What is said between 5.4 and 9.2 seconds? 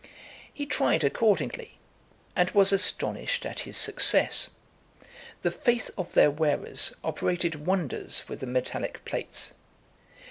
The faith of their wearers operated wonders with the metallic